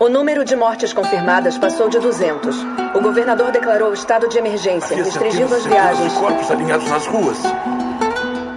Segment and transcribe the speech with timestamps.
[0.00, 2.56] O número de mortes confirmadas passou de 200.
[2.94, 6.12] O governador declarou estado de emergência, restringindo as viagens.
[6.12, 7.38] corpos alinhados nas ruas.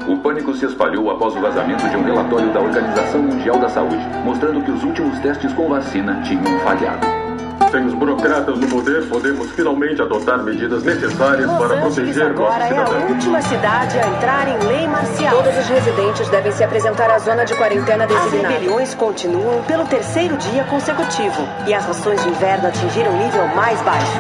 [0.08, 4.06] O pânico se espalhou após o vazamento de um relatório da Organização Mundial da Saúde,
[4.24, 7.21] mostrando que os últimos testes com vacina tinham falhado.
[7.70, 12.42] Sem os burocratas no poder, podemos finalmente adotar medidas necessárias Los para Angeles proteger nossos
[12.42, 15.36] agora é a última cidade a entrar em lei marcial.
[15.36, 18.56] Todos os residentes devem se apresentar à zona de quarentena As designada.
[18.56, 23.82] rebeliões continuam pelo terceiro dia consecutivo e as rações de inverno atingiram o nível mais
[23.82, 24.20] baixo.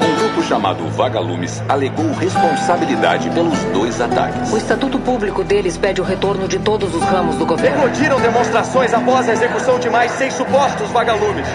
[0.00, 4.52] Um grupo chamado Vagalumes alegou responsabilidade pelos dois ataques.
[4.52, 7.78] O estatuto público deles pede o retorno de todos os ramos do governo.
[7.78, 11.46] Eclodiram demonstrações após a execução de mais seis supostos vagalumes.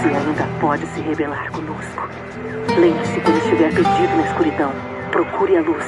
[0.00, 2.08] Você ainda pode se rebelar conosco.
[2.78, 4.72] Lembre-se quando estiver perdido na escuridão.
[5.10, 5.84] Procure a luz.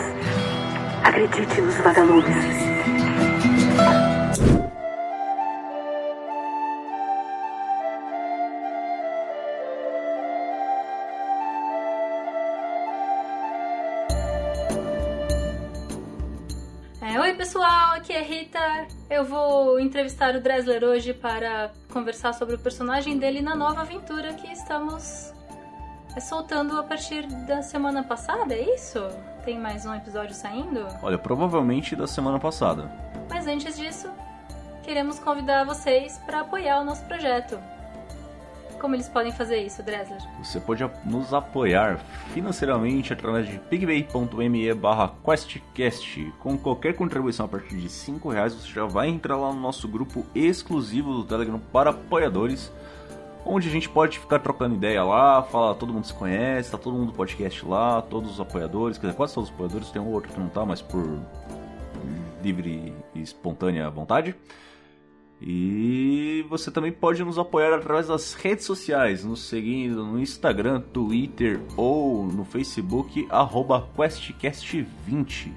[1.03, 2.37] Acredite nos vagalumes.
[17.01, 18.61] É, Oi, pessoal, aqui é Rita.
[19.09, 24.33] Eu vou entrevistar o Dresler hoje para conversar sobre o personagem dele na nova aventura
[24.33, 25.33] que estamos
[26.17, 28.99] é, soltando a partir da semana passada, é isso?
[29.45, 30.87] Tem mais um episódio saindo?
[31.03, 32.91] Olha, provavelmente da semana passada.
[33.29, 34.11] Mas antes disso,
[34.83, 37.59] queremos convidar vocês para apoiar o nosso projeto.
[38.83, 40.19] Como eles podem fazer isso, Dresler?
[40.43, 42.01] Você pode nos apoiar
[42.35, 46.35] financeiramente através de pigmay.me barra questcast.
[46.41, 49.87] Com qualquer contribuição a partir de 5 reais, você já vai entrar lá no nosso
[49.87, 52.73] grupo exclusivo do Telegram para apoiadores,
[53.47, 56.99] onde a gente pode ficar trocando ideia lá, fala, todo mundo se conhece, tá todo
[56.99, 60.09] mundo do podcast lá, todos os apoiadores, quer dizer, quase todos os apoiadores, tem um
[60.09, 61.21] ou outro que não tá, mas por
[62.43, 64.35] livre e espontânea vontade.
[65.45, 71.61] E você também pode nos apoiar através das redes sociais, nos seguindo no Instagram, Twitter
[71.77, 75.53] ou no Facebook, arroba QuestCast20.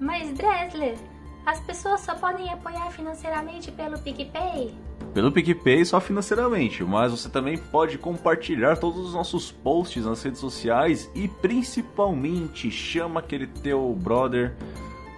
[0.00, 0.96] Mas, Dresler,
[1.44, 4.74] as pessoas só podem apoiar financeiramente pelo PicPay?
[5.12, 10.40] Pelo PicPay só financeiramente, mas você também pode compartilhar todos os nossos posts nas redes
[10.40, 14.54] sociais e principalmente chama aquele teu brother,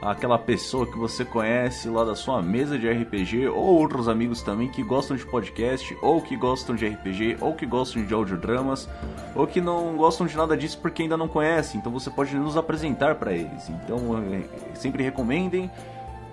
[0.03, 4.69] aquela pessoa que você conhece lá da sua mesa de RPG ou outros amigos também
[4.69, 8.88] que gostam de podcast ou que gostam de RPG ou que gostam de audiodramas
[9.34, 11.78] ou que não gostam de nada disso porque ainda não conhecem.
[11.78, 13.69] Então você pode nos apresentar para eles.
[13.69, 15.71] Então eh, sempre recomendem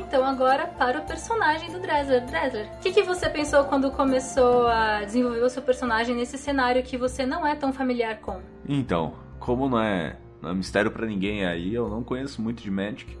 [0.00, 2.24] Então agora para o personagem do Dresler.
[2.24, 6.82] Dresler, o que, que você pensou quando começou a desenvolver o seu personagem nesse cenário
[6.82, 8.40] que você não é tão familiar com?
[8.66, 12.70] Então, como não é, não é mistério pra ninguém aí, eu não conheço muito de
[12.70, 13.18] Magic.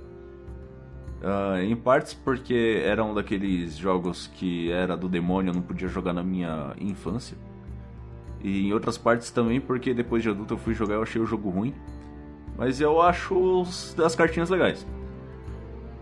[1.22, 5.86] Ah, em partes porque era um daqueles jogos que era do demônio, eu não podia
[5.86, 7.36] jogar na minha infância.
[8.42, 11.20] E em outras partes também porque depois de adulto eu fui jogar e eu achei
[11.20, 11.74] o jogo ruim.
[12.56, 13.62] Mas eu acho
[14.02, 14.86] as cartinhas legais.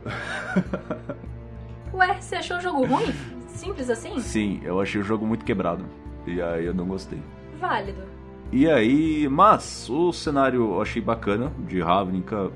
[1.92, 3.12] Ué, você achou o jogo ruim?
[3.48, 4.18] Simples assim?
[4.20, 5.84] Sim, eu achei o jogo muito quebrado.
[6.26, 7.20] E aí eu não gostei.
[7.58, 8.02] Válido.
[8.50, 12.50] E aí, mas o cenário eu achei bacana, de Ravnica,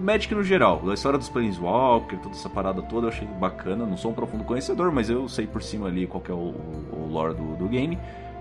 [0.00, 3.84] Magic no geral, a história dos Planeswalker, toda essa parada toda eu achei bacana.
[3.84, 6.54] Não sou um profundo conhecedor, mas eu sei por cima ali qual é o,
[6.92, 7.98] o lore do, do game.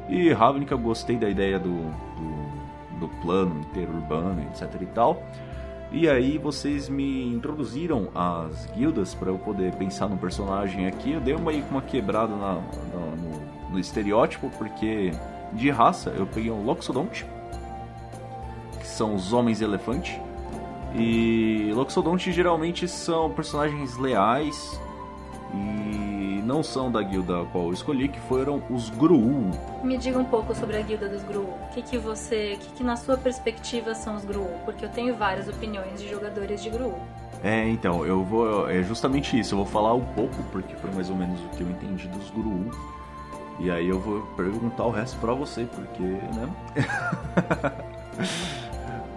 [0.08, 5.22] E Ravnica eu gostei da ideia do, do, do plano inteiro urbano, etc e tal.
[5.98, 11.14] E aí vocês me introduziram as guildas para eu poder pensar no personagem aqui.
[11.14, 15.12] Eu dei uma, uma quebrada na- na- no, no estereótipo, porque
[15.54, 17.26] de raça eu peguei um Loxodonte,
[18.78, 20.22] que são os homens elefante.
[20.94, 24.80] E Loxodonte geralmente são personagens leais
[26.46, 29.52] não são da guilda a qual eu escolhi, que foram os Gruul.
[29.84, 31.50] Me diga um pouco sobre a guilda dos Gruul.
[31.50, 32.54] O que, que você.
[32.56, 34.52] O que, que na sua perspectiva são os Gruul?
[34.64, 37.00] Porque eu tenho várias opiniões de jogadores de Gruul.
[37.44, 38.70] É, então, eu vou.
[38.70, 41.62] É justamente isso, eu vou falar um pouco, porque foi mais ou menos o que
[41.62, 42.72] eu entendi dos Gruul.
[43.60, 46.50] E aí eu vou perguntar o resto pra você, porque, né?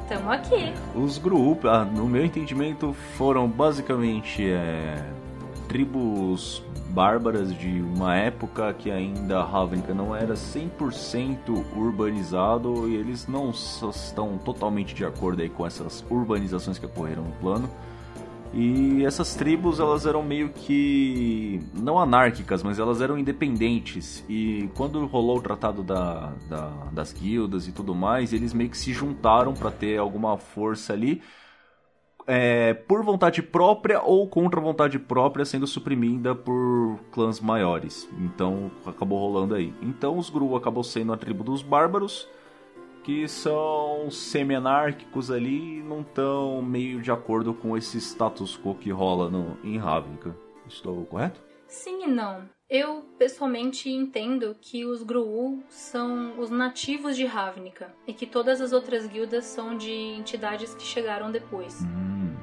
[0.08, 0.72] Tamo aqui.
[0.94, 5.04] Os Gruul, ah, no meu entendimento, foram basicamente é,
[5.68, 13.50] tribos bárbaras de uma época que ainda Ravnica não era 100% urbanizado e eles não
[13.50, 17.70] estão totalmente de acordo aí com essas urbanizações que ocorreram no plano.
[18.52, 24.24] E essas tribos elas eram meio que não anárquicas, mas elas eram independentes.
[24.26, 28.78] E quando rolou o tratado da, da, das guildas e tudo mais, eles meio que
[28.78, 31.20] se juntaram para ter alguma força ali
[32.30, 38.06] é, por vontade própria ou contra vontade própria, sendo suprimida por clãs maiores.
[38.18, 39.72] Então acabou rolando aí.
[39.80, 42.28] Então os Gru acabou sendo a tribo dos bárbaros,
[43.02, 48.90] que são semi-anárquicos ali e não estão meio de acordo com esse status quo que
[48.90, 50.36] rola no, em Ravnica.
[50.68, 51.40] Estou correto?
[51.66, 52.57] Sim e não.
[52.70, 58.74] Eu pessoalmente entendo que os Gruul são os nativos de Ravnica e que todas as
[58.74, 61.80] outras guildas são de entidades que chegaram depois.
[61.82, 62.36] Hum.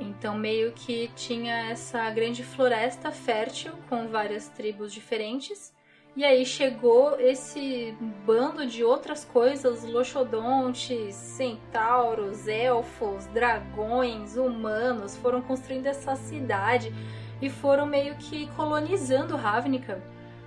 [0.00, 5.72] Então, meio que tinha essa grande floresta fértil com várias tribos diferentes.
[6.16, 7.96] E aí chegou esse
[8.26, 16.92] bando de outras coisas, loxodontes, centauros, elfos, dragões, humanos, foram construindo essa cidade
[17.40, 20.02] e foram meio que colonizando Ravnica.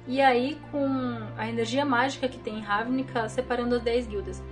[0.08, 0.88] E aí com
[1.38, 4.44] a energia mágica que tem em Ravnica, separando as 10 guildas.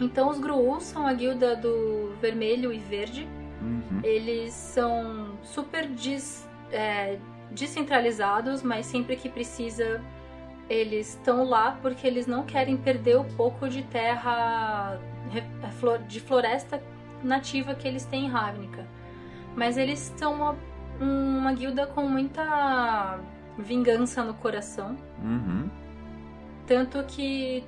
[0.00, 3.28] Então os Gruul são a guilda do vermelho e verde,
[3.60, 4.00] Uhum.
[4.02, 7.18] eles são super des, é,
[7.50, 10.00] descentralizados, mas sempre que precisa
[10.70, 14.98] eles estão lá porque eles não querem perder o pouco de terra
[16.06, 16.80] de floresta
[17.24, 18.86] nativa que eles têm em Ravnica.
[19.56, 20.56] Mas eles são uma,
[21.00, 23.18] uma guilda com muita
[23.58, 24.96] vingança no coração.
[25.22, 25.70] Uhum.
[26.66, 27.64] Tanto que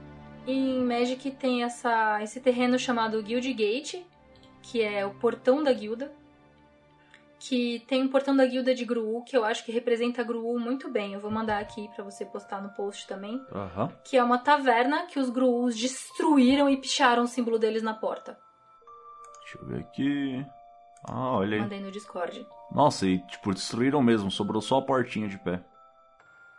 [0.47, 4.03] em Magic tem essa, esse terreno chamado Guild Gate,
[4.61, 6.13] que é o portão da guilda.
[7.39, 10.89] Que tem um portão da guilda de Gruul, que eu acho que representa Gruul muito
[10.89, 11.15] bem.
[11.15, 13.35] Eu vou mandar aqui para você postar no post também.
[13.35, 13.89] Uhum.
[14.05, 18.39] Que é uma taverna que os Gruuls destruíram e picharam o símbolo deles na porta.
[19.41, 20.47] Deixa eu ver aqui.
[21.05, 21.61] Ah, olha aí.
[21.61, 22.47] Mandei no Discord.
[22.75, 25.63] Nossa, e tipo, destruíram mesmo, sobrou só a portinha de pé.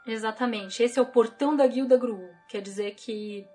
[0.05, 0.83] Exatamente.
[0.83, 2.29] Esse é o portão da guilda Gruul.
[2.49, 3.47] Quer dizer que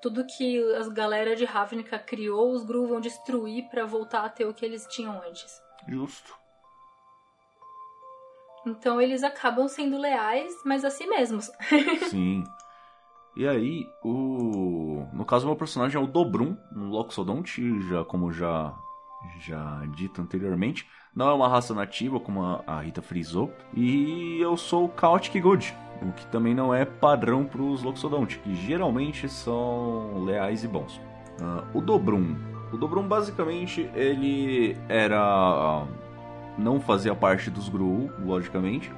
[0.00, 4.46] tudo que as galera de Ravnica criou, os Gru vão destruir para voltar a ter
[4.46, 5.60] o que eles tinham antes.
[5.88, 6.34] Justo.
[8.66, 11.50] Então eles acabam sendo leais, mas a si mesmos.
[12.10, 12.44] Sim.
[13.36, 15.06] E aí, o.
[15.12, 18.76] No caso, meu personagem é o Dobrum, um Loxodonte, já, como já,
[19.40, 20.86] já dito anteriormente.
[21.14, 23.52] Não é uma raça nativa, como a Rita frisou.
[23.74, 28.38] E eu sou o Chaotic Good, o que também não é padrão para os Loxodonte,
[28.38, 31.00] que geralmente são leais e bons.
[31.40, 32.36] Uh, o Dobrum.
[32.72, 35.86] O Dobrum, basicamente, ele era.
[36.56, 38.92] não fazia parte dos Gruul, logicamente.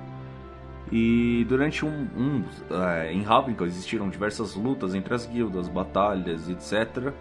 [0.91, 2.09] E durante um.
[2.17, 7.13] um é, em Ravnica existiram diversas lutas entre as guildas, batalhas, etc.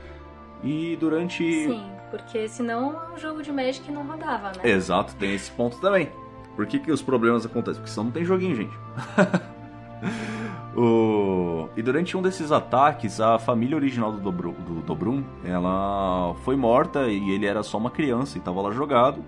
[0.64, 1.44] E durante.
[1.44, 4.70] Sim, porque senão o jogo de Magic não rodava, né?
[4.70, 6.12] Exato, tem esse ponto também.
[6.56, 7.82] Por que, que os problemas acontecem?
[7.82, 8.78] Porque senão não tem joguinho, gente.
[10.76, 11.70] o...
[11.78, 14.52] E durante um desses ataques, a família original do, Dobro...
[14.52, 19.24] do Dobrum, ela foi morta e ele era só uma criança e estava lá jogado.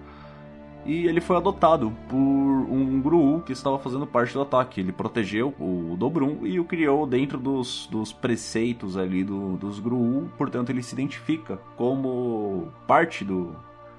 [0.85, 4.81] E ele foi adotado por um Gruul que estava fazendo parte do ataque.
[4.81, 10.29] Ele protegeu o Dobrum e o criou dentro dos, dos preceitos ali do, dos Gruul.
[10.37, 13.55] Portanto, ele se identifica como parte do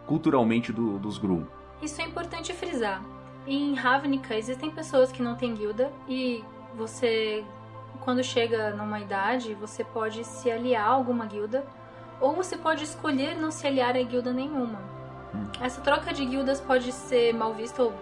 [0.06, 1.46] culturalmente do, dos Gruul.
[1.80, 3.02] Isso é importante frisar.
[3.46, 6.44] Em Ravnica existem pessoas que não têm guilda e
[6.76, 7.44] você,
[8.00, 11.64] quando chega numa idade, você pode se aliar a alguma guilda
[12.20, 14.80] ou você pode escolher não se aliar a guilda nenhuma.
[15.60, 17.92] Essa troca de guildas pode ser mal vista ou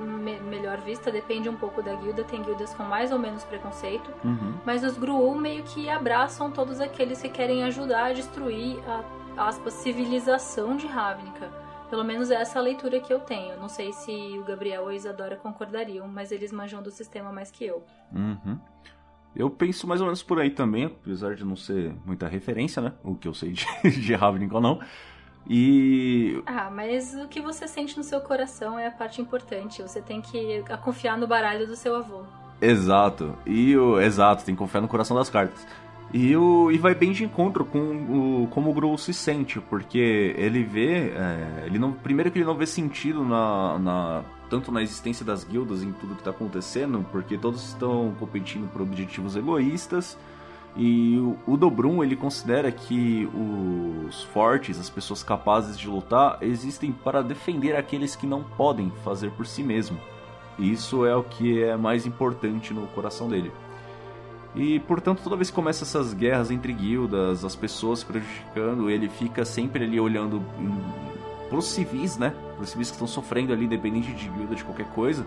[0.00, 2.22] me melhor vista, depende um pouco da guilda.
[2.24, 4.54] Tem guildas com mais ou menos preconceito, uhum.
[4.64, 9.02] mas os Gruul meio que abraçam todos aqueles que querem ajudar a destruir a
[9.36, 11.50] aspas, civilização de Ravnica.
[11.88, 13.56] Pelo menos essa é a leitura que eu tenho.
[13.60, 17.50] Não sei se o Gabriel ou a Isadora concordariam, mas eles manjam do sistema mais
[17.50, 17.84] que eu.
[18.12, 18.58] Uhum.
[19.36, 22.92] Eu penso mais ou menos por aí também, apesar de não ser muita referência, né?
[23.04, 23.66] O que eu sei de,
[24.00, 24.80] de Ravnica ou não.
[25.48, 26.42] E.
[26.46, 29.82] Ah, mas o que você sente no seu coração é a parte importante.
[29.82, 32.22] Você tem que confiar no baralho do seu avô.
[32.60, 33.36] Exato.
[33.46, 34.00] E o.
[34.00, 35.66] Exato, tem que confiar no coração das cartas.
[36.12, 40.34] E, o, e vai bem de encontro com o, como o Grohl se sente, porque
[40.36, 41.10] ele vê.
[41.10, 45.44] É, ele não, primeiro que ele não vê sentido na, na, tanto na existência das
[45.44, 50.16] guildas em tudo que está acontecendo, porque todos estão competindo por objetivos egoístas.
[50.76, 51.16] E
[51.46, 53.26] o, Dobrum ele considera que
[54.06, 59.30] os fortes, as pessoas capazes de lutar, existem para defender aqueles que não podem fazer
[59.30, 59.98] por si mesmo.
[60.58, 63.50] Isso é o que é mais importante no coração dele.
[64.54, 69.08] E, portanto, toda vez que começa essas guerras entre guildas, as pessoas se prejudicando, ele
[69.08, 70.42] fica sempre ali olhando
[71.48, 72.34] para os civis, né?
[72.54, 75.26] Para os civis que estão sofrendo ali, independente de guilda, de qualquer coisa.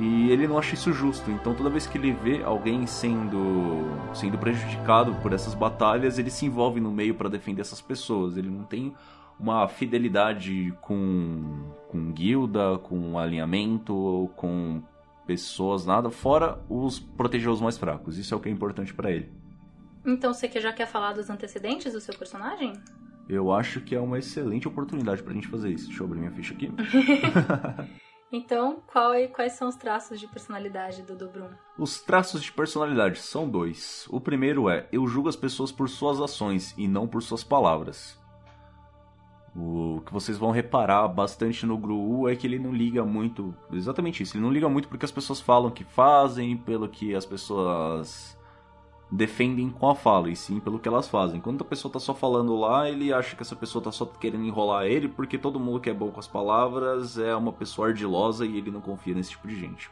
[0.00, 1.30] E ele não acha isso justo.
[1.30, 6.46] Então, toda vez que ele vê alguém sendo, sendo prejudicado por essas batalhas, ele se
[6.46, 8.36] envolve no meio para defender essas pessoas.
[8.36, 8.94] Ele não tem
[9.38, 14.82] uma fidelidade com, com guilda, com alinhamento, com
[15.26, 18.18] pessoas, nada, fora os proteger os mais fracos.
[18.18, 19.30] Isso é o que é importante para ele.
[20.06, 22.72] Então você já quer falar dos antecedentes do seu personagem?
[23.28, 25.88] Eu acho que é uma excelente oportunidade pra gente fazer isso.
[25.88, 26.72] Deixa eu abrir minha ficha aqui.
[28.30, 28.82] então,
[29.14, 31.48] é, quais são os traços de personalidade do Dobrum?
[31.78, 34.06] Os traços de personalidade são dois.
[34.10, 38.18] O primeiro é: eu julgo as pessoas por suas ações e não por suas palavras.
[39.56, 43.54] O que vocês vão reparar bastante no Gru é que ele não liga muito.
[43.72, 44.36] Exatamente isso.
[44.36, 48.37] Ele não liga muito porque as pessoas falam que fazem, pelo que as pessoas
[49.10, 51.40] defendem com a fala, e sim pelo que elas fazem.
[51.40, 54.44] Quando a pessoa tá só falando lá, ele acha que essa pessoa tá só querendo
[54.44, 58.44] enrolar ele, porque todo mundo que é bom com as palavras é uma pessoa ardilosa
[58.44, 59.90] e ele não confia nesse tipo de gente.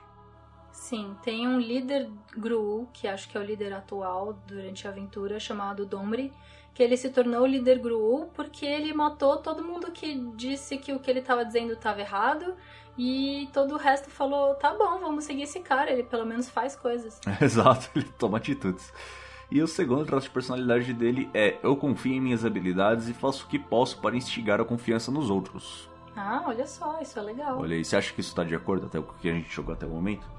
[0.71, 5.41] Sim, tem um líder Gru, que acho que é o líder atual durante a aventura,
[5.41, 6.33] chamado Domri,
[6.77, 10.93] que ele se tornou o líder Gru porque ele matou todo mundo que disse que
[10.93, 12.55] o que ele estava dizendo estava errado
[12.99, 16.77] e todo o resto falou: tá bom, vamos seguir esse cara, ele pelo menos faz
[16.77, 17.19] coisas.
[17.41, 18.93] Exato, ele toma atitudes.
[19.51, 23.47] E o segundo traço de personalidade dele é: eu confio em minhas habilidades e faço
[23.47, 25.89] o que posso para instigar a confiança nos outros.
[26.15, 27.59] Ah, olha só, isso é legal.
[27.59, 29.51] Olha aí, você acha que isso está de acordo até com o que a gente
[29.51, 30.36] jogou até o momento?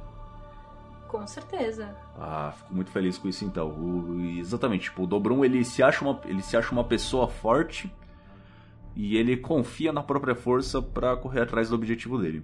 [1.07, 1.95] Com certeza.
[2.17, 3.69] Ah, fico muito feliz com isso então.
[3.69, 7.91] O, exatamente, tipo, o Dobrum ele se acha uma, ele se acha uma pessoa forte
[8.95, 12.43] e ele confia na própria força para correr atrás do objetivo dele,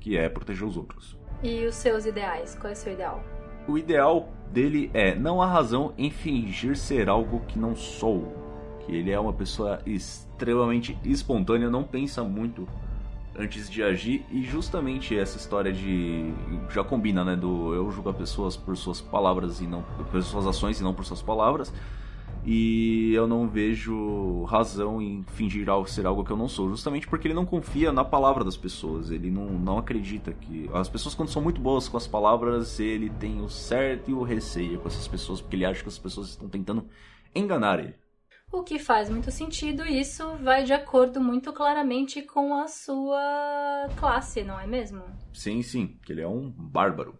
[0.00, 1.16] que é proteger os outros.
[1.42, 2.54] E os seus ideais?
[2.54, 3.22] Qual é o seu ideal?
[3.66, 8.32] O ideal dele é não há razão em fingir ser algo que não sou.
[8.80, 12.68] Que ele é uma pessoa extremamente espontânea, não pensa muito
[13.38, 16.32] antes de agir e justamente essa história de
[16.70, 20.46] já combina, né, do eu julgo as pessoas por suas palavras e não por suas
[20.46, 21.72] ações e não por suas palavras.
[22.44, 27.28] E eu não vejo razão em fingir ser algo que eu não sou, justamente porque
[27.28, 29.12] ele não confia na palavra das pessoas.
[29.12, 30.68] Ele não, não acredita que.
[30.74, 34.24] As pessoas, quando são muito boas com as palavras, ele tem o certo e o
[34.24, 36.84] receio com essas pessoas, porque ele acha que as pessoas estão tentando
[37.32, 37.94] enganar ele.
[38.52, 44.44] O que faz muito sentido, isso vai de acordo muito claramente com a sua classe,
[44.44, 45.02] não é mesmo?
[45.32, 47.18] Sim, sim, que ele é um bárbaro.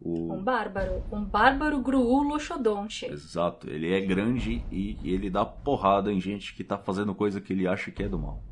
[0.00, 0.32] O...
[0.32, 1.04] Um bárbaro.
[1.12, 3.06] Um bárbaro Gruul Loxodonte.
[3.06, 7.52] Exato, ele é grande e ele dá porrada em gente que tá fazendo coisa que
[7.52, 8.42] ele acha que é do mal.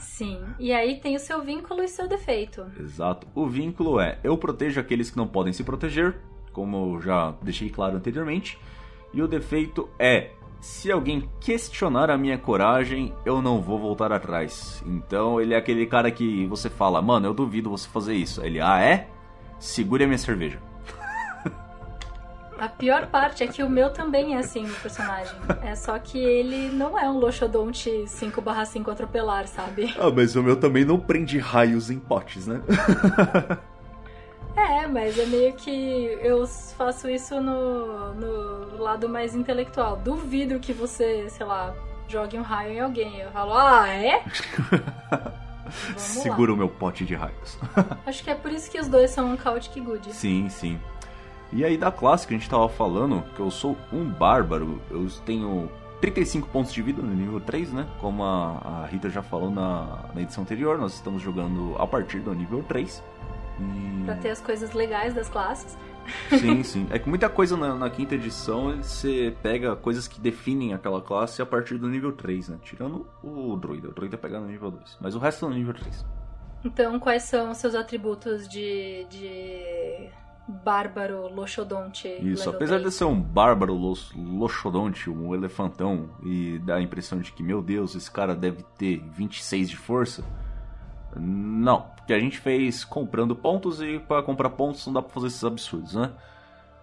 [0.00, 2.66] Sim, e aí tem o seu vínculo e seu defeito.
[2.78, 3.28] Exato.
[3.32, 6.20] O vínculo é: eu protejo aqueles que não podem se proteger,
[6.56, 8.58] como já deixei claro anteriormente.
[9.12, 14.82] E o defeito é: se alguém questionar a minha coragem, eu não vou voltar atrás.
[14.86, 18.42] Então ele é aquele cara que você fala, mano, eu duvido você fazer isso.
[18.42, 19.08] Ele, ah é?
[19.58, 20.58] Segure a minha cerveja.
[22.58, 25.36] A pior parte é que o meu também é assim, o personagem.
[25.62, 29.94] É só que ele não é um Loxodonte 5/5 atropelar, sabe?
[29.98, 32.62] Ah, mas o meu também não prende raios em potes, né?
[34.56, 39.96] É, mas é meio que eu faço isso no, no lado mais intelectual.
[39.96, 41.74] Duvido que você, sei lá,
[42.08, 43.20] jogue um raio em alguém.
[43.20, 44.24] Eu falo, ah, é?
[45.96, 47.58] Segura o meu pote de raios.
[48.06, 50.12] Acho que é por isso que os dois são um Chaotic Good.
[50.14, 50.80] Sim, sim.
[51.52, 55.06] E aí da classe que a gente tava falando, que eu sou um bárbaro, eu
[55.24, 55.70] tenho
[56.00, 57.86] 35 pontos de vida no nível 3, né?
[58.00, 62.20] Como a, a Rita já falou na, na edição anterior, nós estamos jogando a partir
[62.20, 63.02] do nível 3.
[63.60, 64.04] E...
[64.04, 65.76] Pra ter as coisas legais das classes.
[66.28, 66.86] Sim, sim.
[66.90, 71.42] É que muita coisa na, na, quinta edição você pega coisas que definem aquela classe
[71.42, 72.58] a partir do nível 3, né?
[72.62, 73.88] Tirando o druida.
[73.88, 74.98] O druida pega no nível 2.
[75.00, 76.04] Mas o resto é no nível 3.
[76.64, 79.06] Então, quais são os seus atributos de.
[79.08, 80.08] de...
[80.48, 82.06] Bárbaro Loxodonte.
[82.22, 82.84] Isso, apesar 3.
[82.84, 87.96] de ser um bárbaro Loxodonte, um elefantão, e dar a impressão de que, meu Deus,
[87.96, 90.22] esse cara deve ter 26 de força,
[91.18, 95.26] não, porque a gente fez comprando pontos e para comprar pontos não dá para fazer
[95.28, 96.12] esses absurdos, né?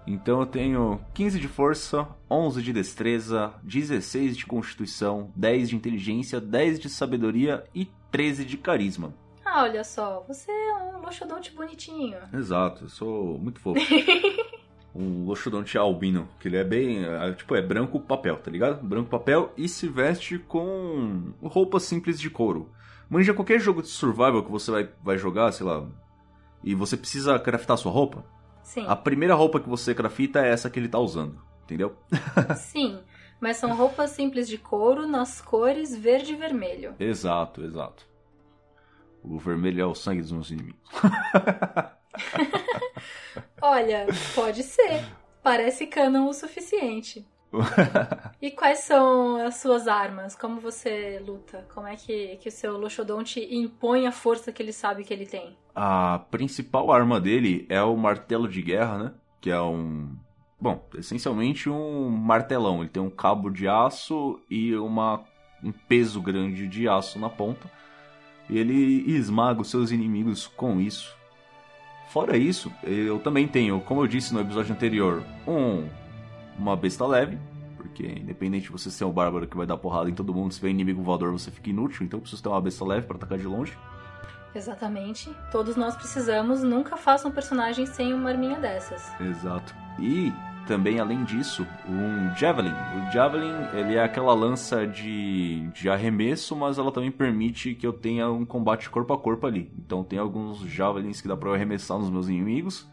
[0.05, 6.41] Então eu tenho 15 de força, 11 de destreza, 16 de constituição, 10 de inteligência,
[6.41, 9.13] 10 de sabedoria e 13 de carisma.
[9.45, 12.17] Ah, olha só, você é um loxodonte bonitinho.
[12.33, 13.79] Exato, eu sou muito fofo.
[14.93, 18.85] um loxodonte albino, que ele é bem, é, tipo, é branco papel, tá ligado?
[18.85, 22.69] Branco papel e se veste com roupas simples de couro
[23.13, 25.87] Manja qualquer jogo de survival que você vai, vai jogar, sei lá,
[26.63, 28.25] e você precisa craftar sua roupa.
[28.63, 28.87] Sim.
[28.87, 31.95] A primeira roupa que você crafta é essa que ele tá usando, entendeu?
[32.57, 33.03] Sim,
[33.39, 36.95] mas são roupas simples de couro nas cores verde e vermelho.
[36.99, 38.07] exato, exato.
[39.23, 40.89] O vermelho é o sangue dos meus inimigos.
[43.61, 45.05] Olha, pode ser.
[45.43, 47.23] Parece canon o suficiente.
[48.41, 50.35] E quais são as suas armas?
[50.35, 51.65] Como você luta?
[51.73, 55.25] Como é que, que o seu Loxodonte impõe a força que ele sabe que ele
[55.25, 55.55] tem?
[55.73, 59.11] A principal arma dele é o martelo de guerra, né?
[59.39, 60.09] Que é um.
[60.59, 62.81] Bom, essencialmente um martelão.
[62.81, 65.23] Ele tem um cabo de aço e uma,
[65.63, 67.69] um peso grande de aço na ponta.
[68.49, 71.15] E ele esmaga os seus inimigos com isso.
[72.09, 75.87] Fora isso, eu também tenho, como eu disse no episódio anterior, um
[76.57, 77.37] uma besta leve.
[77.77, 80.61] Porque independente de você ser um bárbaro que vai dar porrada em todo mundo, se
[80.61, 83.45] vem inimigo voador você fica inútil, então precisa ter uma besta leve para atacar de
[83.45, 83.77] longe.
[84.55, 85.31] Exatamente.
[85.51, 86.63] Todos nós precisamos.
[86.63, 89.11] Nunca faça um personagem sem uma arminha dessas.
[89.19, 89.73] Exato.
[89.99, 90.31] E
[90.67, 92.71] também, além disso, um Javelin.
[92.71, 97.93] O Javelin, ele é aquela lança de, de arremesso, mas ela também permite que eu
[97.93, 99.71] tenha um combate corpo a corpo ali.
[99.77, 102.87] Então tem alguns Javelins que dá pra eu arremessar nos meus inimigos.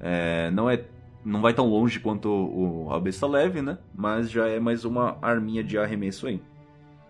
[0.00, 0.84] É, não é
[1.24, 3.78] não vai tão longe quanto o, a besta leve, né?
[3.94, 6.40] Mas já é mais uma arminha de arremesso aí.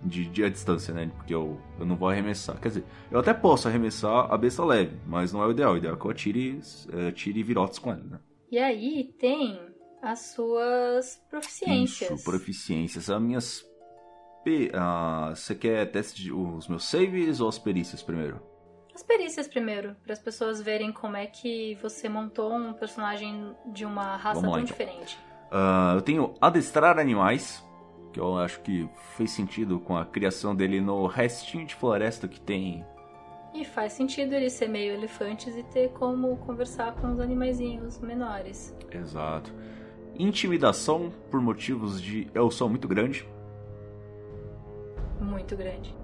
[0.03, 1.11] De, de a distância, né?
[1.17, 2.61] Porque eu, eu não vou arremessar.
[2.61, 5.75] Quer dizer, eu até posso arremessar a besta leve, mas não é o ideal.
[5.75, 6.61] O ideal é que eu atire,
[7.09, 8.21] atire virotes com ela, né?
[8.51, 9.61] E aí tem
[10.03, 12.11] as suas proficiências.
[12.11, 13.09] Isso, proficiências.
[13.09, 13.65] As minhas.
[14.75, 18.43] Ah, você quer teste de os meus saves ou as perícias primeiro?
[18.95, 23.85] As perícias primeiro, para as pessoas verem como é que você montou um personagem de
[23.85, 24.65] uma raça Vamos lá, tão então.
[24.65, 25.19] diferente.
[25.51, 27.65] Ah, eu tenho adestrar animais,
[28.13, 32.41] que eu acho que fez sentido com a criação dele no restinho de floresta que
[32.41, 32.85] tem.
[33.55, 38.75] E faz sentido ele ser meio elefantes e ter como conversar com os animaizinhos menores.
[38.91, 39.53] Exato.
[40.19, 43.27] Intimidação por motivos de eu sou muito grande.
[45.21, 45.95] Muito grande.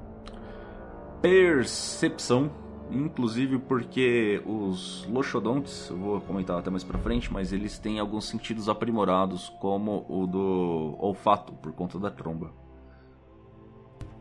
[1.23, 2.51] Percepção,
[2.91, 8.27] inclusive porque os loxodontes, eu vou comentar até mais pra frente, mas eles têm alguns
[8.27, 12.51] sentidos aprimorados, como o do olfato, por conta da tromba.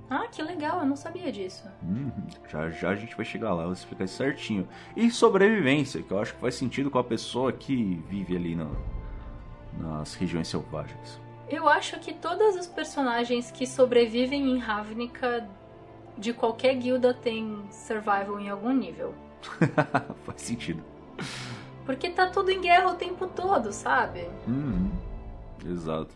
[0.09, 1.67] Ah, que legal, eu não sabia disso.
[1.83, 2.11] Uhum,
[2.49, 4.65] Já já a gente vai chegar lá, eu vou explicar isso certinho.
[4.95, 8.71] E sobrevivência, que eu acho que faz sentido com a pessoa que vive ali na-
[9.77, 11.19] nas regiões selvagens.
[11.49, 15.45] Eu acho que todos os personagens que sobrevivem em Ravnica
[16.17, 19.13] de qualquer guilda têm survival em algum nível.
[20.25, 20.83] faz sentido.
[21.85, 24.27] Porque tá tudo em guerra o tempo todo, sabe?
[24.47, 24.91] Uhum,
[25.65, 26.15] Exato.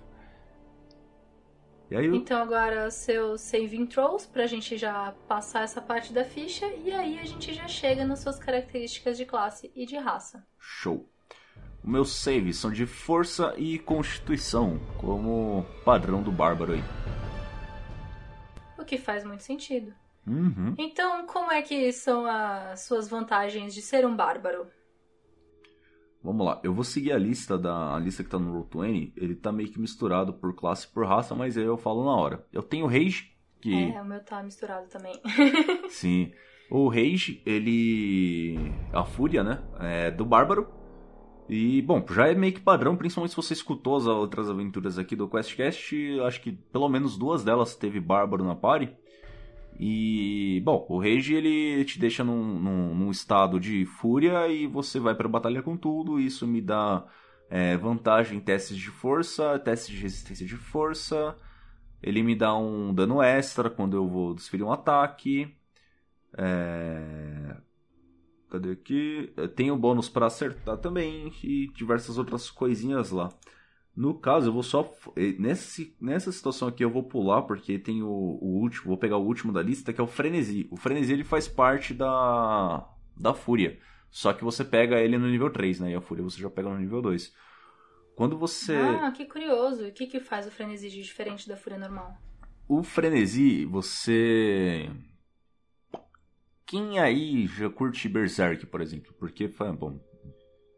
[1.93, 6.89] Aí, Então agora seus saving throws pra gente já passar essa parte da ficha e
[6.89, 10.41] aí a gente já chega nas suas características de classe e de raça.
[10.57, 11.05] show.
[11.83, 16.83] Os meus saves são de força e constituição, como padrão do bárbaro aí.
[18.81, 19.93] O que faz muito sentido.
[20.25, 20.75] Uhum.
[20.77, 24.67] Então, como é que são as suas vantagens de ser um bárbaro?
[26.23, 29.35] Vamos lá, eu vou seguir a lista da a lista que tá no Roll20, ele
[29.35, 32.45] tá meio que misturado por classe e por raça, mas aí eu falo na hora.
[32.53, 35.19] Eu tenho o Rage, que É, o meu tá misturado também.
[35.89, 36.31] sim,
[36.69, 40.80] o Rage, ele a fúria, né, é do bárbaro.
[41.51, 45.17] E bom, já é meio que padrão, principalmente se você escutou as outras aventuras aqui
[45.17, 48.89] do QuestCast, acho que pelo menos duas delas teve bárbaro na party.
[49.77, 54.97] E, bom, o Rage ele te deixa num, num, num estado de fúria e você
[54.97, 56.21] vai pra batalha com tudo.
[56.21, 57.05] Isso me dá
[57.49, 61.35] é, vantagem em testes de força, testes de resistência de força.
[62.01, 65.53] Ele me dá um dano extra quando eu vou desferir um ataque.
[66.37, 67.57] É...
[68.51, 69.31] Cadê aqui?
[69.37, 73.29] Eu tenho bônus pra acertar também e diversas outras coisinhas lá.
[73.95, 74.93] No caso, eu vou só.
[75.39, 78.87] Nesse, nessa situação aqui eu vou pular, porque tem o, o último.
[78.87, 80.67] Vou pegar o último da lista, que é o Frenesi.
[80.69, 82.85] O Frenesi ele faz parte da.
[83.15, 83.79] da Fúria.
[84.09, 85.91] Só que você pega ele no nível 3, né?
[85.91, 87.33] E a Fúria você já pega no nível 2.
[88.15, 88.75] Quando você.
[88.75, 89.87] Ah, que curioso.
[89.87, 92.17] O que, que faz o frenesi de diferente da fúria normal?
[92.67, 94.89] O Frenesi, você.
[96.71, 99.13] Quem aí já curte Berserk, por exemplo?
[99.19, 99.99] Porque, foi, bom,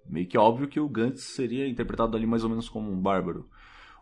[0.09, 3.47] meio que óbvio que o Gantz seria interpretado ali mais ou menos como um bárbaro.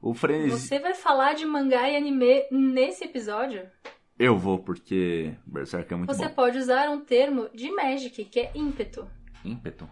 [0.01, 0.51] O Frenesi.
[0.51, 3.69] Você vai falar de mangá e anime nesse episódio?
[4.17, 6.33] Eu vou, porque Berserk é muito Você bom.
[6.33, 9.05] pode usar um termo de Magic, que é ímpeto.
[9.43, 9.85] Ímpeto.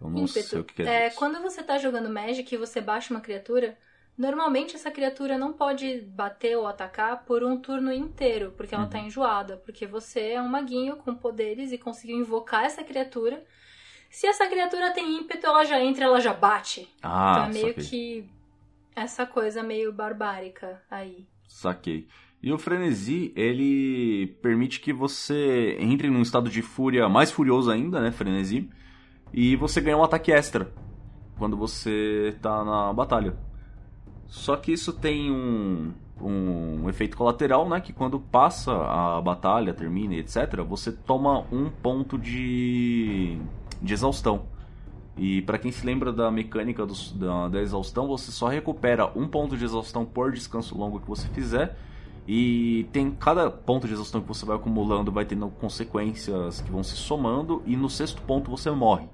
[0.00, 3.12] Eu não sei o que, é, É, quando você tá jogando Magic e você baixa
[3.12, 3.76] uma criatura,
[4.18, 8.90] Normalmente essa criatura não pode bater ou atacar por um turno inteiro, porque ela Uhum.
[8.90, 9.56] tá enjoada.
[9.58, 13.44] Porque você é um maguinho com poderes e conseguiu invocar essa criatura.
[14.10, 16.88] Se essa criatura tem ímpeto, ela já entra, ela já bate.
[17.02, 17.84] Ah, então é meio saquei.
[17.84, 18.30] que
[18.96, 21.26] essa coisa meio barbárica aí.
[21.46, 22.08] Saquei.
[22.42, 28.00] E o frenesi, ele permite que você entre num estado de fúria mais furioso ainda,
[28.00, 28.10] né?
[28.10, 28.68] Frenesi.
[29.32, 30.72] E você ganha um ataque extra
[31.36, 33.36] quando você tá na batalha.
[34.28, 37.80] Só que isso tem um, um efeito colateral, né?
[37.80, 43.38] Que quando passa a batalha, termina e etc., você toma um ponto de,
[43.82, 44.42] de exaustão.
[45.16, 49.26] E pra quem se lembra da mecânica dos- da, da exaustão, você só recupera um
[49.28, 51.76] ponto de exaustão por descanso longo que você fizer.
[52.26, 56.82] E tem cada ponto de exaustão que você vai acumulando vai tendo consequências que vão
[56.84, 57.62] se somando.
[57.66, 59.08] E no sexto ponto você morre.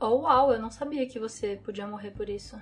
[0.00, 2.56] Oh, uau, eu não sabia que você podia morrer por isso.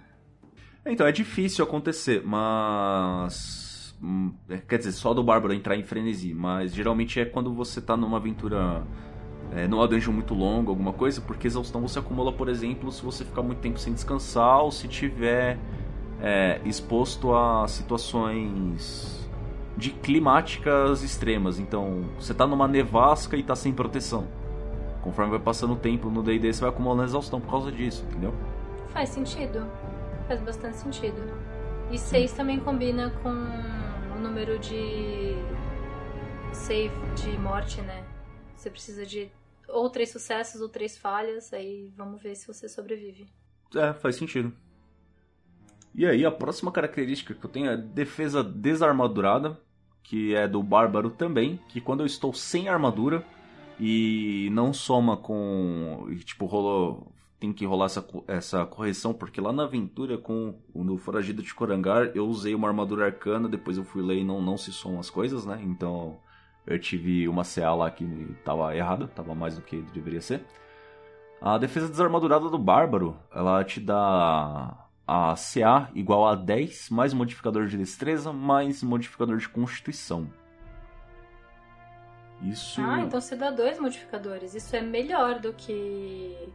[0.86, 3.96] Então, é difícil acontecer, mas.
[4.02, 7.80] hum, é, Quer dizer, só do Bárbaro entrar em frenesi, mas geralmente é quando você
[7.80, 8.82] tá numa aventura.
[9.52, 13.24] É, numa dungeon muito longa, alguma coisa, porque exaustão você acumula, por exemplo, se você
[13.24, 15.58] ficar muito tempo sem descansar ou se tiver
[16.20, 19.28] é, exposto a situações
[19.76, 21.58] de climáticas extremas.
[21.58, 24.26] Então, você tá numa nevasca e tá sem proteção.
[25.02, 28.32] Conforme vai passando o tempo no D&D, você vai acumulando exaustão por causa disso, entendeu?
[28.88, 29.66] Faz sentido.
[30.26, 31.16] Faz bastante sentido.
[31.90, 33.30] E 6 também combina com
[34.16, 35.34] o número de
[36.52, 38.04] save de morte, né?
[38.56, 39.30] Você precisa de
[39.68, 43.26] ou três sucessos ou três falhas, aí vamos ver se você sobrevive.
[43.74, 44.52] É, faz sentido.
[45.94, 49.60] E aí, a próxima característica que eu tenho é defesa desarmadurada,
[50.02, 53.24] que é do bárbaro também, que quando eu estou sem armadura
[53.78, 56.06] e não soma com.
[56.24, 57.12] Tipo, rolou.
[57.44, 62.10] Tem que rolar essa, essa correção, porque lá na aventura com no Foragido de Corangar
[62.14, 65.10] eu usei uma armadura arcana, depois eu fui ler e não, não se somam as
[65.10, 65.60] coisas, né?
[65.62, 66.16] Então
[66.66, 70.42] eu tive uma CA lá que tava errada, tava mais do que deveria ser.
[71.38, 77.66] A defesa desarmadurada do Bárbaro, ela te dá a CA igual a 10, mais modificador
[77.66, 80.30] de destreza, mais modificador de constituição.
[82.40, 82.80] Isso.
[82.80, 84.54] Ah, então você dá dois modificadores.
[84.54, 86.48] Isso é melhor do que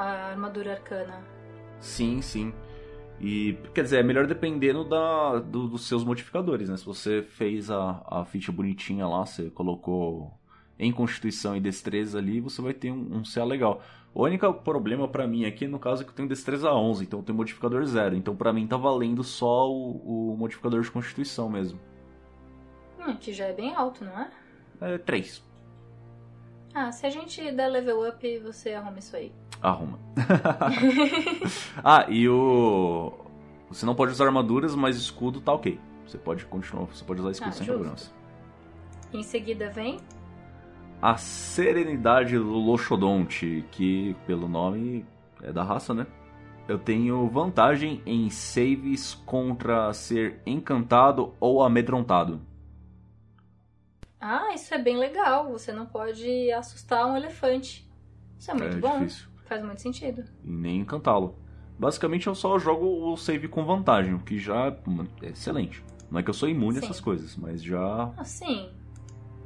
[0.00, 1.22] a armadura arcana.
[1.80, 2.52] Sim, sim.
[3.20, 6.76] E quer dizer, é melhor dependendo da, do- dos seus modificadores, né?
[6.76, 10.32] Se você fez a, a ficha bonitinha lá, você colocou
[10.78, 13.82] em constituição e destreza ali, você vai ter um, um CA legal.
[14.14, 17.18] O único problema pra mim aqui, no caso, é que eu tenho destreza 11, então
[17.20, 18.16] eu tenho modificador 0.
[18.16, 21.78] Então pra mim tá valendo só o, o modificador de constituição mesmo.
[22.98, 24.30] Hum, que já é bem alto, não é?
[24.80, 25.44] É 3.
[26.74, 29.32] Ah, se a gente der level up, você arruma isso aí.
[29.62, 29.98] Arruma.
[31.84, 33.12] ah, e o.
[33.68, 35.78] Você não pode usar armaduras, mas escudo tá ok.
[36.06, 37.72] Você pode continuar, você pode usar escudo Ah, sem justo.
[37.78, 38.14] problemas.
[39.12, 39.98] Em seguida vem
[41.02, 45.04] A Serenidade do Loxodonte, que pelo nome
[45.42, 46.06] é da raça, né?
[46.68, 52.40] Eu tenho vantagem em saves contra ser encantado ou amedrontado.
[54.20, 55.50] Ah, isso é bem legal.
[55.52, 57.90] Você não pode assustar um elefante.
[58.38, 59.06] Isso é muito É bom.
[59.06, 59.29] difícil.
[59.50, 60.22] Faz muito sentido.
[60.44, 61.34] Nem encantá-lo.
[61.76, 64.68] Basicamente eu só jogo o save com vantagem, o que já
[65.20, 65.82] é excelente.
[66.08, 66.86] Não é que eu sou imune a Sim.
[66.86, 68.70] essas coisas, mas já Assim,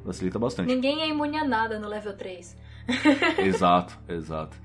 [0.05, 0.67] facilita bastante.
[0.67, 2.55] ninguém é imune a nada no level 3.
[3.43, 4.55] exato, exato.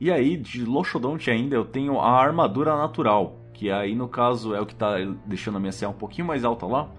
[0.00, 4.60] E aí, de Loxodonte ainda, eu tenho a armadura natural, que aí no caso é
[4.60, 6.90] o que tá deixando a minha CA um pouquinho mais alta lá.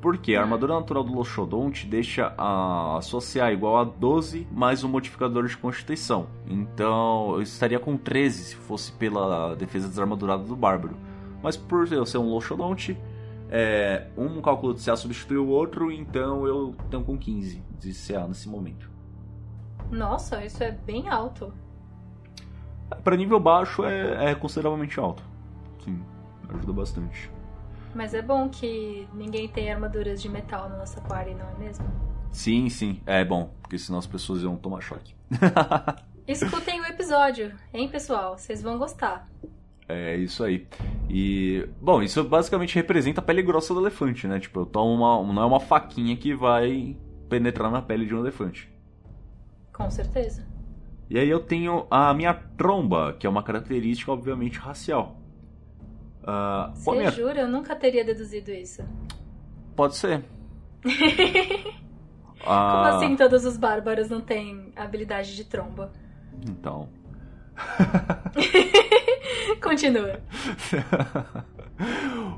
[0.00, 4.88] Porque a armadura natural do Loxodonte deixa a sua CA igual a 12 mais o
[4.88, 6.26] modificador de constituição.
[6.46, 10.96] Então eu estaria com 13 se fosse pela defesa desarmadurada do Bárbaro.
[11.42, 12.96] Mas por eu ser um Loxodonte,
[13.50, 18.26] é, um cálculo de CA substitui o outro, então eu tenho com 15 de CA
[18.26, 18.90] nesse momento.
[19.90, 21.52] Nossa, isso é bem alto.
[23.04, 25.22] Para nível baixo é, é consideravelmente alto.
[25.84, 26.00] Sim,
[26.48, 27.30] ajuda bastante.
[27.94, 31.84] Mas é bom que ninguém tem armaduras de metal na nossa party, não é mesmo?
[32.30, 35.14] Sim, sim, é bom, porque senão as pessoas iam tomar choque.
[36.26, 38.38] Escutem o episódio, hein, pessoal?
[38.38, 39.28] Vocês vão gostar.
[39.88, 40.68] É isso aí.
[41.08, 44.38] E, bom, isso basicamente representa a pele grossa do elefante, né?
[44.38, 46.96] Tipo, eu tomo uma, não é uma faquinha que vai
[47.28, 48.70] penetrar na pele de um elefante.
[49.72, 50.46] Com certeza.
[51.08, 55.19] E aí eu tenho a minha tromba, que é uma característica, obviamente, racial.
[56.24, 57.40] A Você minha- jura?
[57.42, 58.82] Eu nunca teria deduzido isso.
[59.74, 60.24] Pode ser.
[62.40, 65.92] Como Ah, assim todos os bárbaros não têm habilidade de tromba?
[66.46, 66.88] Então.
[69.62, 70.20] Continua.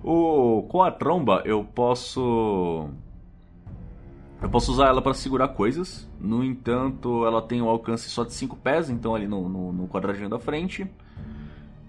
[0.04, 2.88] O, com a tromba eu posso.
[4.40, 6.08] Eu posso usar ela para segurar coisas.
[6.20, 9.88] No entanto, ela tem um alcance só de 5 pés, então ali no, no, no
[9.88, 10.86] quadradinho da frente.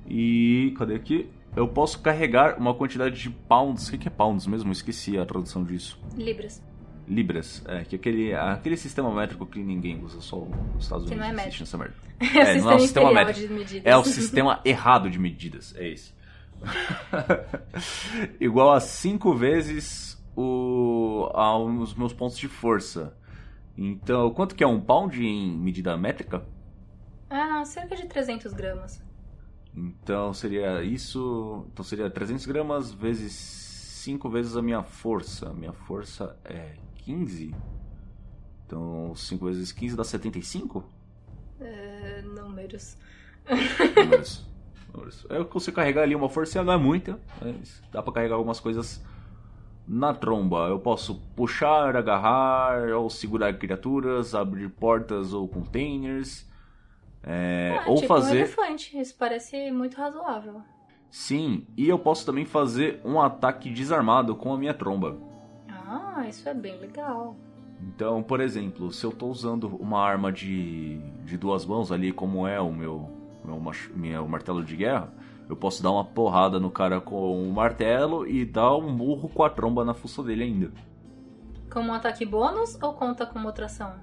[0.07, 0.73] E.
[0.79, 1.29] cadê aqui?
[1.55, 3.87] Eu posso carregar uma quantidade de pounds.
[3.87, 4.71] O que, que é pounds mesmo?
[4.71, 5.99] Esqueci a tradução disso.
[6.15, 6.61] Libras.
[7.07, 11.33] Libras, é, que aquele, aquele sistema métrico que ninguém usa, só os Estados Que Unidos
[11.33, 11.95] não é existe nessa merda.
[12.23, 13.39] É, não é o sistema métrico.
[13.41, 13.85] de medidas.
[13.85, 16.13] É o sistema errado de medidas, é esse.
[18.39, 21.29] Igual a 5 vezes o,
[21.97, 23.15] meus pontos de força.
[23.77, 26.45] Então, quanto que é um pound em medida métrica?
[27.29, 29.03] Ah, cerca de 300 gramas.
[29.75, 31.65] Então seria isso.
[31.71, 35.51] Então seria 300 gramas vezes 5 vezes a minha força.
[35.53, 37.55] Minha força é 15.
[38.65, 40.83] Então 5 vezes 15 dá 75?
[41.59, 42.97] É, números.
[43.95, 44.45] Números.
[44.93, 45.25] Números.
[45.29, 49.03] Eu consigo carregar ali uma força, não é muita, mas dá pra carregar algumas coisas
[49.87, 50.67] na tromba.
[50.67, 56.47] Eu posso puxar, agarrar, ou segurar criaturas, abrir portas ou containers.
[57.23, 58.37] É, Ah, ou tipo um fazer.
[58.37, 58.97] elefante.
[58.99, 60.61] Isso parece muito razoável.
[61.09, 65.15] Sim, e eu posso também fazer um ataque desarmado com a minha tromba.
[65.69, 67.35] Ah, isso é bem legal.
[67.81, 72.47] Então, por exemplo, se eu tô usando uma arma de, de duas mãos ali, como
[72.47, 73.09] é o meu,
[73.93, 75.13] meu, martelo de guerra,
[75.49, 79.43] eu posso dar uma porrada no cara com um martelo e dar um murro com
[79.43, 80.71] a tromba na fuça dele ainda.
[81.71, 83.93] Como um ataque bônus ou conta como outra ação?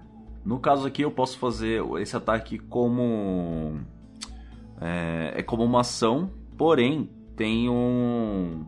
[0.45, 3.81] No caso aqui, eu posso fazer esse ataque como.
[4.81, 8.65] É, é como uma ação, porém tem um.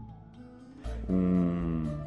[1.08, 2.02] um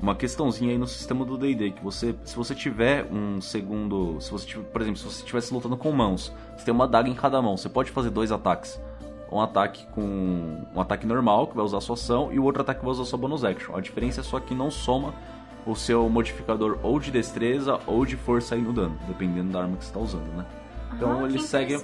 [0.00, 4.30] uma questãozinha aí no sistema do D&D que você, se você tiver um segundo, se
[4.30, 7.14] você tiver, por exemplo, se você estivesse lutando com mãos, você tem uma daga em
[7.14, 8.80] cada mão, você pode fazer dois ataques.
[9.30, 12.62] Um ataque com um ataque normal que vai usar a sua ação e o outro
[12.62, 13.76] ataque que vai usar a sua bonus action.
[13.76, 15.12] A diferença é só que não soma
[15.66, 19.76] o seu modificador ou de destreza ou de força aí no dano, dependendo da arma
[19.76, 20.46] que você está usando, né?
[20.94, 21.76] Então ah, ele segue.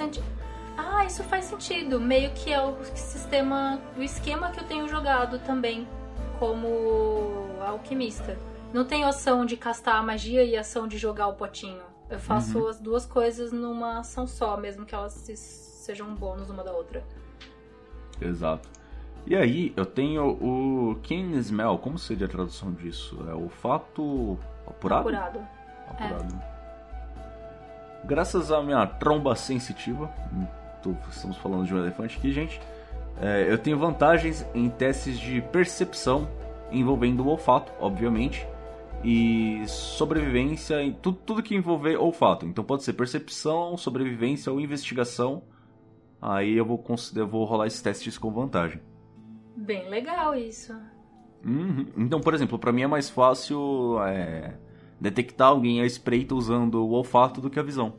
[0.77, 2.01] Ah, isso faz sentido.
[2.01, 5.87] Meio que é o sistema, o esquema que eu tenho jogado também
[6.39, 8.37] como alquimista.
[8.73, 11.81] Não tenho ação de castar a magia e ação de jogar o potinho.
[12.11, 12.69] Eu faço Uhum.
[12.69, 16.73] as duas coisas numa ação só, mesmo que elas se- sejam um bônus uma da
[16.73, 17.05] outra.
[18.21, 18.69] Exato.
[19.27, 21.79] E aí, eu tenho o Keen Smell.
[21.79, 23.19] Como seria a tradução disso?
[23.29, 25.09] É olfato apurado?
[25.09, 25.41] Apurado.
[25.89, 26.43] Apurado.
[28.05, 30.13] Graças à minha tromba sensitiva,
[31.09, 32.61] estamos falando de um elefante aqui, gente.
[33.19, 36.29] é, eu tenho vantagens em testes de percepção
[36.71, 38.47] envolvendo o olfato, obviamente,
[39.03, 42.45] e sobrevivência em tudo, tudo que envolver olfato.
[42.45, 45.43] Então pode ser percepção, sobrevivência ou investigação.
[46.21, 46.85] Aí eu vou,
[47.17, 48.83] eu vou rolar esses testes com vantagem.
[49.57, 50.75] Bem legal isso.
[51.45, 51.87] Uhum.
[51.97, 54.55] Então, por exemplo, pra mim é mais fácil é,
[55.01, 57.95] detectar alguém à espreita usando o olfato do que a visão.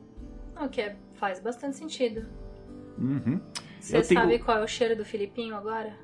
[0.62, 2.26] O que é- faz bastante sentido.
[2.98, 3.40] Uhum.
[3.80, 5.96] Você tenho- sabe qual é o cheiro do Filipinho agora?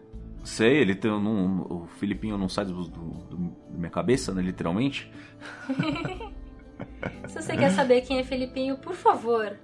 [0.43, 3.37] Sei, ele tem um, o Filipinho não sai do, do- do-
[3.69, 5.11] da minha cabeça, né, literalmente.
[7.27, 9.57] Se você quer saber quem é Felipinho, por favor,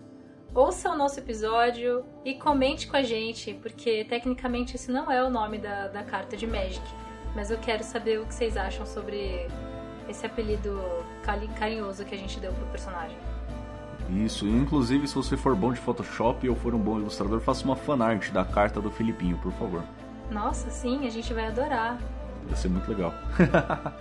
[0.57, 5.29] ouça o nosso episódio e comente com a gente, porque tecnicamente esse não é o
[5.29, 6.81] nome da, da carta de Magic.
[7.35, 9.47] Mas eu quero saber o que vocês acham sobre
[10.09, 10.81] esse apelido
[11.21, 13.15] cari- carinhoso que a gente deu pro personagem.
[14.09, 17.75] Isso, inclusive se você for bom de Photoshop ou for um bom ilustrador, faça uma
[17.75, 19.83] fanart da carta do Filipinho, por favor.
[20.31, 21.99] Nossa, sim, a gente vai adorar.
[22.47, 23.13] Vai ser muito legal.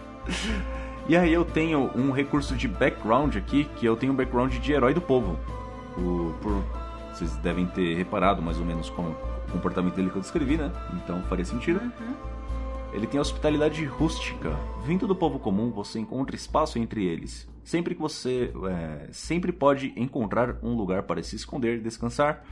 [1.06, 4.72] e aí eu tenho um recurso de background aqui, que eu tenho um background de
[4.72, 5.38] herói do povo.
[5.98, 6.62] O- por,
[7.12, 9.16] vocês devem ter reparado mais ou menos com o
[9.52, 10.70] comportamento dele que eu descrevi, né?
[10.94, 11.80] Então faria sentido.
[12.92, 14.56] Ele tem a hospitalidade rústica.
[14.84, 17.48] Vindo do povo comum, você encontra espaço entre eles.
[17.62, 22.44] Sempre que você é, sempre pode encontrar um lugar para se esconder, descansar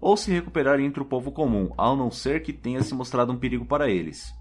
[0.00, 3.38] ou se recuperar entre o povo comum, ao não ser que tenha se mostrado um
[3.38, 4.34] perigo para eles.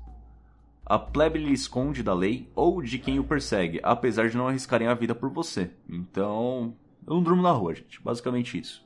[0.86, 4.88] A plebe lhe esconde da lei ou de quem o persegue, apesar de não arriscarem
[4.88, 5.72] a vida por você.
[5.90, 6.76] Então,
[7.08, 8.02] eu não durmo na rua, gente.
[8.02, 8.86] Basicamente isso.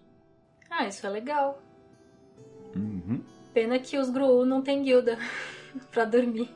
[0.69, 1.61] Ah, isso é legal.
[2.75, 3.21] Uhum.
[3.53, 5.17] Pena que os Gru não tem guilda
[5.91, 6.49] pra dormir.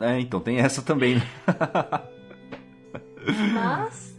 [0.00, 1.22] É, então tem essa também, né?
[3.54, 4.14] Mas.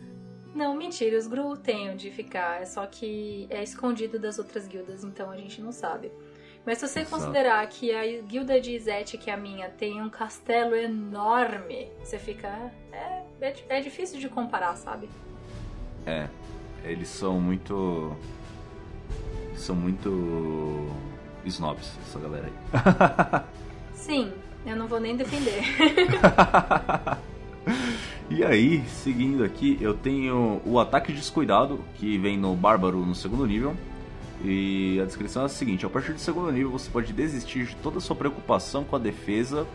[0.55, 2.61] Não, mentira, os Gru têm onde ficar.
[2.61, 6.11] É só que é escondido das outras guildas, então a gente não sabe.
[6.65, 7.15] Mas se você Exato.
[7.15, 12.17] considerar que a guilda de Izete, que é a minha, tem um castelo enorme, você
[12.17, 12.47] fica.
[12.91, 15.07] É, é, é difícil de comparar, sabe?
[16.07, 16.29] É,
[16.85, 18.15] eles são muito.
[19.57, 20.87] São muito.
[21.45, 23.43] snobs, essa galera aí.
[23.93, 24.31] Sim,
[24.65, 25.63] eu não vou nem defender.
[28.29, 33.45] e aí, seguindo aqui, eu tenho o ataque descuidado, que vem no Bárbaro no segundo
[33.45, 33.75] nível.
[34.45, 37.75] E a descrição é a seguinte: a partir do segundo nível você pode desistir de
[37.75, 39.67] toda a sua preocupação com a defesa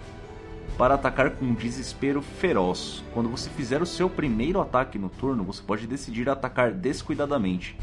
[0.82, 3.04] para atacar com um desespero feroz.
[3.14, 7.78] Quando você fizer o seu primeiro ataque no turno, você pode decidir atacar descuidadamente.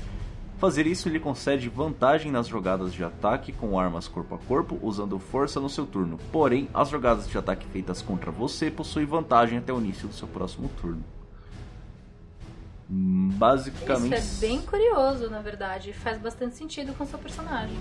[0.57, 5.17] Fazer isso lhe concede vantagem nas jogadas de ataque com armas corpo a corpo, usando
[5.17, 6.19] força no seu turno.
[6.29, 10.27] Porém, as jogadas de ataque feitas contra você possuem vantagem até o início do seu
[10.27, 11.01] próximo turno.
[12.89, 14.19] Basicamente.
[14.19, 15.93] Isso é bem curioso, na verdade.
[15.93, 17.77] Faz bastante sentido com o seu personagem.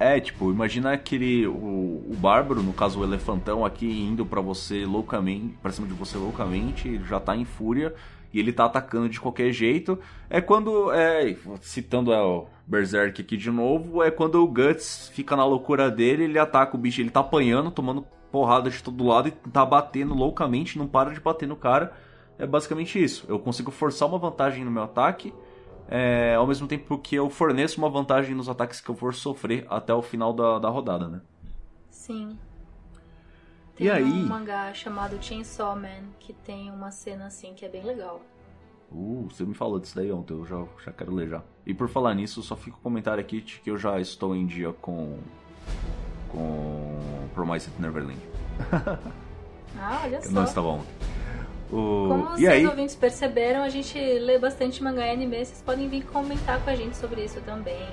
[0.00, 1.46] É, tipo, imagina aquele.
[1.46, 5.92] O, o Bárbaro, no caso o Elefantão, aqui indo para você loucamente, pra cima de
[5.92, 7.94] você loucamente, ele já tá em fúria
[8.32, 9.98] e ele tá atacando de qualquer jeito.
[10.30, 10.90] É quando.
[10.90, 15.90] É, citando é, o Berserk aqui de novo, é quando o Guts fica na loucura
[15.90, 19.66] dele, ele ataca o bicho, ele tá apanhando, tomando porrada de todo lado e tá
[19.66, 21.92] batendo loucamente, não para de bater no cara.
[22.38, 23.26] É basicamente isso.
[23.28, 25.30] Eu consigo forçar uma vantagem no meu ataque.
[25.92, 29.66] É, ao mesmo tempo que eu forneço uma vantagem nos ataques que eu for sofrer
[29.68, 31.20] até o final da, da rodada, né?
[31.90, 32.38] Sim.
[33.74, 34.04] Tem e aí?
[34.04, 38.20] um mangá chamado Chainsaw Man que tem uma cena assim que é bem legal.
[38.92, 41.42] Uh, você me falou disso daí ontem, eu já, já quero ler já.
[41.66, 44.34] E por falar nisso, só fica o um comentário aqui de que eu já estou
[44.34, 45.18] em dia com.
[46.28, 47.28] com.
[47.34, 48.20] Promised Neverland.
[49.78, 50.30] ah, olha só.
[50.30, 51.19] Não estava ontem.
[51.72, 52.08] O...
[52.08, 52.66] Como e vocês aí?
[52.66, 56.74] ouvintes perceberam, a gente lê bastante mangá e anime, vocês podem vir comentar com a
[56.74, 57.86] gente sobre isso também.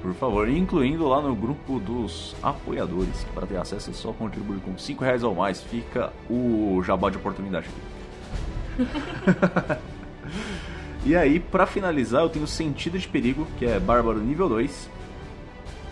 [0.00, 4.60] Por favor, incluindo lá no grupo dos apoiadores, que para ter acesso é só contribuir
[4.60, 7.68] com 5 reais ou mais, fica o jabá de oportunidade.
[11.06, 14.90] e aí, para finalizar, eu tenho Sentido de Perigo, que é Bárbaro nível 2.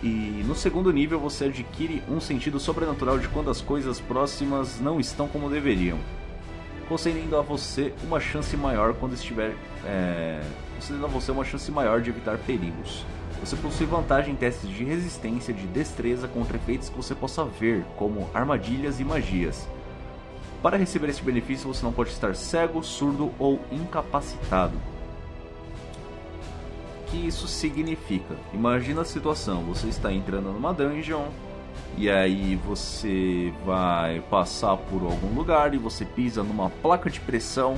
[0.03, 4.99] E no segundo nível você adquire um sentido sobrenatural de quando as coisas próximas não
[4.99, 5.99] estão como deveriam,
[6.91, 9.55] concedendo a você uma chance maior quando estiver.
[9.85, 10.41] É,
[10.75, 13.05] concedendo a você uma chance maior de evitar perigos.
[13.39, 17.85] Você possui vantagem em testes de resistência de destreza contra efeitos que você possa ver,
[17.95, 19.69] como armadilhas e magias.
[20.61, 24.77] Para receber este benefício, você não pode estar cego, surdo ou incapacitado.
[26.99, 28.35] O que isso significa?
[28.53, 31.27] Imagina a situação: você está entrando numa dungeon
[31.97, 37.75] e aí você vai passar por algum lugar e você pisa numa placa de pressão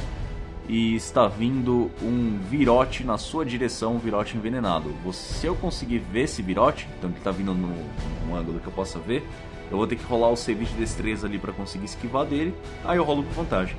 [0.67, 4.93] e está vindo um virote na sua direção, um virote envenenado.
[5.11, 8.97] Se eu conseguir ver esse virote, então ele está vindo num ângulo que eu possa
[8.99, 9.27] ver,
[9.69, 12.53] eu vou ter que rolar o save de destreza ali para conseguir esquivar dele,
[12.85, 13.75] aí eu rolo com vantagem.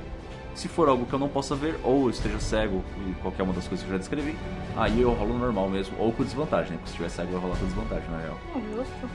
[0.53, 3.53] Se for algo que eu não possa ver, ou eu esteja cego, e qualquer uma
[3.53, 4.35] das coisas que eu já descrevi,
[4.77, 6.77] aí eu rolo normal mesmo, ou com desvantagem, né?
[6.77, 8.37] Porque se estiver cego, vai rolar com desvantagem, na real.
[8.55, 9.09] É justo.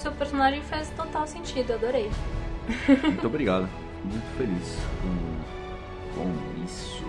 [0.00, 2.10] Seu personagem faz total sentido, adorei.
[3.04, 3.68] Muito obrigado.
[4.02, 7.04] Muito feliz com, com isso.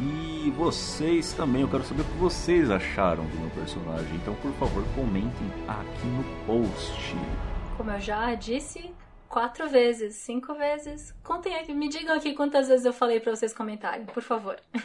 [0.00, 4.14] E vocês também, eu quero saber o que vocês acharam do meu personagem.
[4.16, 7.14] Então, por favor, comentem aqui no post.
[7.76, 8.92] Como eu já disse,
[9.28, 11.14] quatro vezes, cinco vezes.
[11.22, 14.56] Contem aqui, me digam aqui quantas vezes eu falei para vocês comentarem, por favor.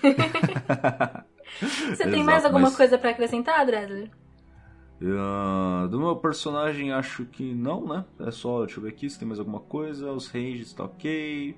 [1.59, 4.09] Você tem Exato, mais alguma mas- coisa para acrescentar, Dresler?
[5.03, 8.05] Ah, do meu personagem, acho que não, né?
[8.19, 10.11] É só, deixa eu ver aqui se tem mais alguma coisa.
[10.11, 11.55] Os rages tá ok.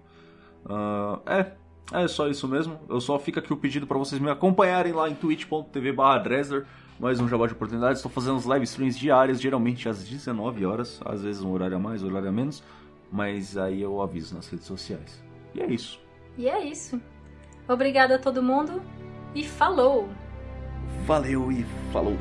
[0.66, 1.52] Ah, é,
[1.92, 2.80] é só isso mesmo.
[2.90, 6.66] Eu só fica aqui o pedido para vocês me acompanharem lá em twitch.tv barra Dresler.
[7.00, 7.98] Mais um jabá de oportunidades.
[7.98, 11.02] Estou fazendo os live streams diárias, geralmente às 19 horas.
[11.04, 12.64] Às vezes um horário a mais, um horário a menos.
[13.12, 15.22] Mas aí eu aviso nas redes sociais.
[15.54, 16.00] E é isso.
[16.38, 17.00] E é isso.
[17.68, 18.82] Obrigada a todo mundo
[19.36, 20.10] e falou!
[21.06, 22.18] Valeu e falou!